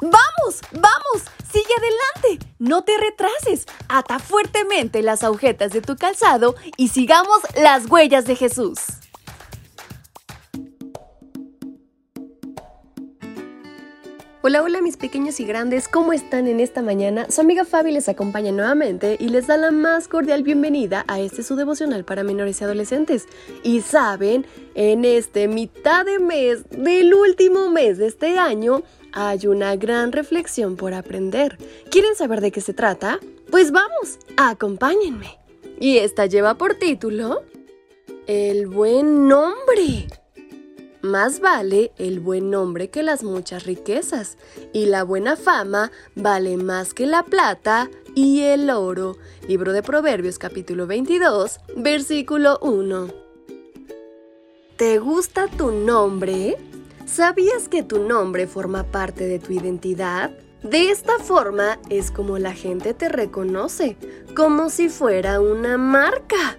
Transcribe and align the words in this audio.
¡Vamos! 0.00 0.60
¡Vamos! 0.72 1.24
¡Sigue 1.52 1.74
adelante! 1.76 2.46
No 2.58 2.84
te 2.84 2.92
retrases. 2.96 3.66
Ata 3.88 4.18
fuertemente 4.18 5.02
las 5.02 5.22
agujetas 5.22 5.72
de 5.72 5.82
tu 5.82 5.96
calzado 5.96 6.54
y 6.78 6.88
sigamos 6.88 7.40
las 7.54 7.86
huellas 7.90 8.24
de 8.24 8.34
Jesús. 8.36 8.78
Hola, 14.42 14.62
hola 14.62 14.80
mis 14.80 14.96
pequeños 14.96 15.38
y 15.38 15.44
grandes, 15.44 15.86
¿cómo 15.86 16.14
están 16.14 16.48
en 16.48 16.60
esta 16.60 16.80
mañana? 16.80 17.30
Su 17.30 17.42
amiga 17.42 17.66
Fabi 17.66 17.92
les 17.92 18.08
acompaña 18.08 18.52
nuevamente 18.52 19.18
y 19.20 19.28
les 19.28 19.48
da 19.48 19.58
la 19.58 19.70
más 19.70 20.08
cordial 20.08 20.42
bienvenida 20.42 21.04
a 21.08 21.20
este 21.20 21.42
su 21.42 21.56
devocional 21.56 22.06
para 22.06 22.24
menores 22.24 22.58
y 22.58 22.64
adolescentes. 22.64 23.28
Y 23.62 23.82
saben, 23.82 24.46
en 24.74 25.04
este 25.04 25.46
mitad 25.46 26.06
de 26.06 26.18
mes 26.20 26.66
del 26.70 27.12
último 27.12 27.68
mes 27.68 27.98
de 27.98 28.06
este 28.06 28.38
año 28.38 28.82
hay 29.12 29.46
una 29.46 29.76
gran 29.76 30.12
reflexión 30.12 30.76
por 30.76 30.94
aprender. 30.94 31.58
¿Quieren 31.90 32.14
saber 32.14 32.40
de 32.40 32.52
qué 32.52 32.60
se 32.60 32.74
trata? 32.74 33.20
Pues 33.50 33.72
vamos, 33.72 34.18
acompáñenme. 34.36 35.38
Y 35.78 35.98
esta 35.98 36.26
lleva 36.26 36.54
por 36.54 36.74
título 36.74 37.42
El 38.26 38.66
buen 38.66 39.28
nombre. 39.28 40.08
Más 41.02 41.40
vale 41.40 41.92
el 41.96 42.20
buen 42.20 42.50
nombre 42.50 42.90
que 42.90 43.02
las 43.02 43.22
muchas 43.22 43.64
riquezas, 43.64 44.36
y 44.74 44.84
la 44.84 45.02
buena 45.02 45.36
fama 45.36 45.90
vale 46.14 46.58
más 46.58 46.92
que 46.92 47.06
la 47.06 47.22
plata 47.22 47.88
y 48.14 48.42
el 48.42 48.68
oro. 48.68 49.16
Libro 49.48 49.72
de 49.72 49.82
Proverbios 49.82 50.38
capítulo 50.38 50.86
22, 50.86 51.58
versículo 51.76 52.58
1. 52.60 53.08
¿Te 54.76 54.98
gusta 54.98 55.48
tu 55.48 55.70
nombre? 55.70 56.58
¿Sabías 57.06 57.68
que 57.68 57.82
tu 57.82 58.00
nombre 58.00 58.46
forma 58.46 58.84
parte 58.84 59.26
de 59.26 59.38
tu 59.38 59.52
identidad? 59.52 60.30
De 60.62 60.90
esta 60.90 61.18
forma 61.18 61.78
es 61.88 62.10
como 62.10 62.38
la 62.38 62.52
gente 62.52 62.94
te 62.94 63.08
reconoce, 63.08 63.96
como 64.36 64.68
si 64.68 64.88
fuera 64.88 65.40
una 65.40 65.78
marca. 65.78 66.58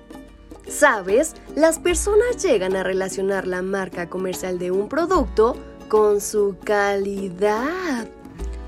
¿Sabes? 0.68 1.36
Las 1.56 1.80
personas 1.80 2.42
llegan 2.42 2.76
a 2.76 2.84
relacionar 2.84 3.48
la 3.48 3.62
marca 3.62 4.10
comercial 4.10 4.58
de 4.58 4.72
un 4.72 4.90
producto 4.90 5.56
con 5.88 6.22
su 6.22 6.56
calidad. 6.64 8.08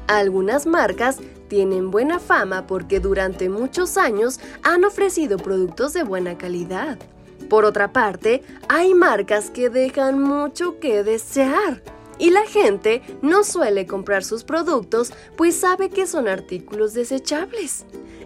Algunas 0.07 0.65
marcas 0.65 1.17
tienen 1.47 1.91
buena 1.91 2.19
fama 2.19 2.67
porque 2.67 2.99
durante 2.99 3.49
muchos 3.49 3.97
años 3.97 4.39
han 4.63 4.83
ofrecido 4.85 5.37
productos 5.37 5.93
de 5.93 6.03
buena 6.03 6.37
calidad. 6.37 6.97
Por 7.49 7.65
otra 7.65 7.93
parte, 7.93 8.43
hay 8.67 8.93
marcas 8.93 9.49
que 9.49 9.69
dejan 9.69 10.19
mucho 10.21 10.79
que 10.79 11.03
desear. 11.03 11.81
Y 12.19 12.29
la 12.29 12.45
gente 12.45 13.01
no 13.21 13.43
suele 13.43 13.87
comprar 13.87 14.23
sus 14.23 14.43
productos 14.43 15.11
pues 15.35 15.55
sabe 15.55 15.89
que 15.89 16.05
son 16.05 16.27
artículos 16.27 16.93
desechables 16.93 17.85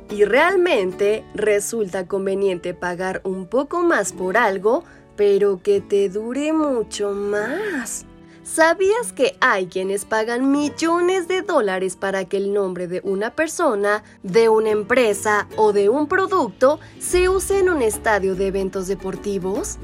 y 0.09 0.23
realmente 0.23 1.23
resulta 1.33 2.07
conveniente 2.07 2.73
pagar 2.73 3.21
un 3.23 3.47
poco 3.47 3.83
más 3.83 4.13
por 4.13 4.37
algo, 4.37 4.83
pero 5.15 5.61
que 5.61 5.81
te 5.81 6.09
dure 6.09 6.53
mucho 6.53 7.11
más. 7.11 8.05
¿Sabías 8.47 9.11
que 9.11 9.35
hay 9.41 9.67
quienes 9.67 10.05
pagan 10.05 10.51
millones 10.51 11.27
de 11.27 11.41
dólares 11.41 11.97
para 11.97 12.23
que 12.25 12.37
el 12.37 12.53
nombre 12.53 12.87
de 12.87 13.01
una 13.03 13.35
persona, 13.35 14.03
de 14.23 14.47
una 14.47 14.69
empresa 14.69 15.49
o 15.57 15.73
de 15.73 15.89
un 15.89 16.07
producto 16.07 16.79
se 16.97 17.27
use 17.27 17.59
en 17.59 17.69
un 17.69 17.81
estadio 17.81 18.35
de 18.35 18.47
eventos 18.47 18.87
deportivos? 18.87 19.77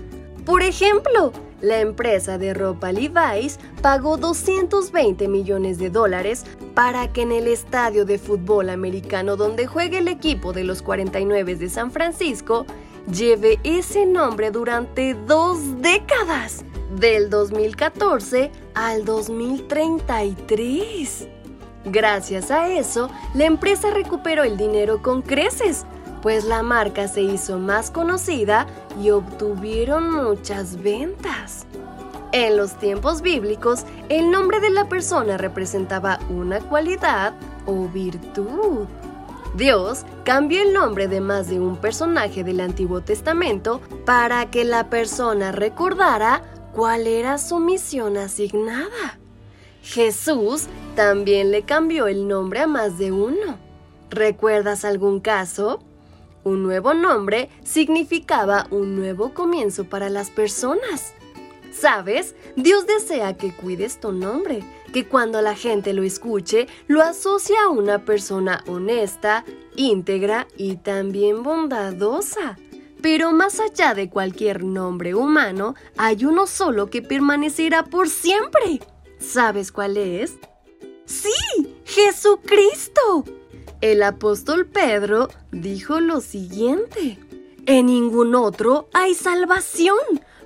Por 0.45 0.63
ejemplo, 0.63 1.33
la 1.61 1.81
empresa 1.81 2.37
de 2.37 2.53
ropa 2.53 2.93
Levi's 2.93 3.59
pagó 3.81 4.15
220 4.15 5.27
millones 5.27 5.77
de 5.77 5.89
dólares 5.89 6.45
para 6.73 7.11
que 7.11 7.23
en 7.23 7.33
el 7.33 7.47
estadio 7.47 8.05
de 8.05 8.17
fútbol 8.17 8.69
americano 8.69 9.35
donde 9.35 9.67
juega 9.67 9.99
el 9.99 10.07
equipo 10.07 10.53
de 10.53 10.63
los 10.63 10.81
49 10.81 11.57
de 11.57 11.69
San 11.69 11.91
Francisco 11.91 12.65
lleve 13.11 13.59
ese 13.65 14.05
nombre 14.05 14.51
durante 14.51 15.13
dos 15.13 15.81
décadas, 15.81 16.63
del 16.95 17.29
2014 17.29 18.51
al 18.73 19.05
2033. 19.05 21.27
Gracias 21.85 22.51
a 22.51 22.69
eso, 22.69 23.09
la 23.33 23.45
empresa 23.45 23.91
recuperó 23.91 24.43
el 24.43 24.57
dinero 24.57 25.01
con 25.01 25.21
creces 25.21 25.85
pues 26.23 26.45
la 26.45 26.63
marca 26.63 27.09
se 27.09 27.21
hizo 27.21 27.59
más 27.59 27.91
conocida 27.91 28.65
y 29.03 29.09
obtuvieron 29.09 30.09
muchas 30.09 30.81
ventas. 30.81 31.67
En 32.31 32.55
los 32.55 32.79
tiempos 32.79 33.21
bíblicos, 33.21 33.83
el 34.07 34.31
nombre 34.31 34.61
de 34.61 34.69
la 34.69 34.87
persona 34.87 35.37
representaba 35.37 36.19
una 36.29 36.61
cualidad 36.61 37.33
o 37.65 37.89
virtud. 37.89 38.87
Dios 39.57 40.05
cambió 40.23 40.61
el 40.61 40.71
nombre 40.71 41.09
de 41.09 41.19
más 41.19 41.49
de 41.49 41.59
un 41.59 41.75
personaje 41.75 42.45
del 42.45 42.61
Antiguo 42.61 43.01
Testamento 43.01 43.81
para 44.05 44.49
que 44.49 44.63
la 44.63 44.89
persona 44.89 45.51
recordara 45.51 46.41
cuál 46.73 47.07
era 47.07 47.37
su 47.37 47.59
misión 47.59 48.17
asignada. 48.17 49.19
Jesús 49.83 50.67
también 50.95 51.51
le 51.51 51.63
cambió 51.63 52.07
el 52.07 52.27
nombre 52.27 52.61
a 52.61 52.67
más 52.67 52.97
de 52.97 53.11
uno. 53.11 53.57
¿Recuerdas 54.09 54.85
algún 54.85 55.19
caso? 55.19 55.79
Un 56.43 56.63
nuevo 56.63 56.93
nombre 56.93 57.49
significaba 57.63 58.67
un 58.69 58.95
nuevo 58.95 59.33
comienzo 59.33 59.85
para 59.85 60.09
las 60.09 60.29
personas. 60.29 61.13
¿Sabes? 61.71 62.35
Dios 62.55 62.85
desea 62.85 63.35
que 63.35 63.51
cuides 63.51 63.99
tu 63.99 64.11
nombre, 64.11 64.63
que 64.93 65.05
cuando 65.05 65.41
la 65.41 65.55
gente 65.55 65.93
lo 65.93 66.03
escuche 66.03 66.67
lo 66.87 67.01
asocie 67.01 67.55
a 67.57 67.69
una 67.69 68.05
persona 68.05 68.63
honesta, 68.67 69.43
íntegra 69.75 70.47
y 70.55 70.77
también 70.77 71.43
bondadosa. 71.43 72.57
Pero 73.03 73.33
más 73.33 73.59
allá 73.59 73.93
de 73.93 74.09
cualquier 74.09 74.63
nombre 74.63 75.13
humano, 75.13 75.75
hay 75.97 76.23
uno 76.23 76.47
solo 76.47 76.89
que 76.89 77.01
permanecerá 77.01 77.83
por 77.83 78.07
siempre. 78.07 78.79
¿Sabes 79.19 79.73
cuál 79.73 79.97
es? 79.97 80.35
¡Sí! 81.03 81.29
¡Jesucristo! 81.83 83.25
El 83.81 84.03
apóstol 84.03 84.67
Pedro 84.67 85.27
dijo 85.51 85.99
lo 85.99 86.21
siguiente, 86.21 87.19
en 87.65 87.87
ningún 87.87 88.35
otro 88.35 88.87
hay 88.93 89.15
salvación, 89.15 89.97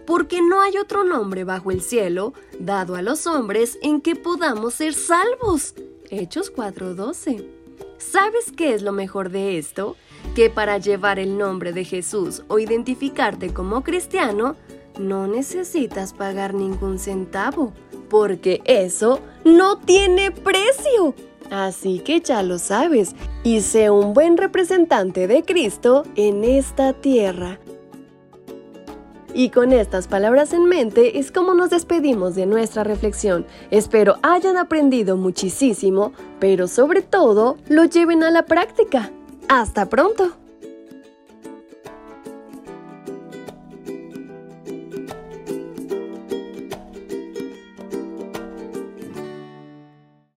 porque 0.07 0.41
no 0.41 0.59
hay 0.59 0.77
otro 0.77 1.03
nombre 1.03 1.43
bajo 1.43 1.69
el 1.69 1.81
cielo 1.81 2.33
dado 2.59 2.95
a 2.95 3.03
los 3.03 3.27
hombres 3.27 3.77
en 3.83 4.01
que 4.01 4.15
podamos 4.15 4.73
ser 4.73 4.95
salvos. 4.95 5.75
Hechos 6.09 6.51
4:12. 6.51 7.56
¿Sabes 7.97 8.51
qué 8.55 8.73
es 8.73 8.81
lo 8.81 8.91
mejor 8.91 9.29
de 9.29 9.57
esto? 9.57 9.95
Que 10.35 10.49
para 10.49 10.77
llevar 10.77 11.19
el 11.19 11.37
nombre 11.37 11.73
de 11.73 11.83
Jesús 11.83 12.43
o 12.47 12.59
identificarte 12.59 13.53
como 13.53 13.83
cristiano, 13.83 14.55
no 14.99 15.27
necesitas 15.27 16.13
pagar 16.13 16.53
ningún 16.53 16.99
centavo, 16.99 17.73
porque 18.09 18.61
eso 18.65 19.19
no 19.45 19.79
tiene 19.79 20.31
precio. 20.31 21.15
Así 21.49 21.99
que 21.99 22.19
ya 22.19 22.43
lo 22.43 22.59
sabes, 22.59 23.15
y 23.43 23.61
sé 23.61 23.89
un 23.89 24.13
buen 24.13 24.37
representante 24.37 25.27
de 25.27 25.43
Cristo 25.43 26.03
en 26.15 26.43
esta 26.43 26.93
tierra. 26.93 27.59
Y 29.33 29.49
con 29.49 29.73
estas 29.73 30.07
palabras 30.07 30.53
en 30.53 30.65
mente 30.65 31.19
es 31.19 31.31
como 31.31 31.53
nos 31.53 31.69
despedimos 31.69 32.35
de 32.35 32.45
nuestra 32.45 32.83
reflexión. 32.83 33.45
Espero 33.71 34.17
hayan 34.23 34.57
aprendido 34.57 35.17
muchísimo, 35.17 36.13
pero 36.39 36.67
sobre 36.67 37.01
todo 37.01 37.57
lo 37.69 37.85
lleven 37.85 38.23
a 38.23 38.31
la 38.31 38.45
práctica. 38.45 39.11
¡Hasta 39.47 39.87
pronto! 39.87 40.46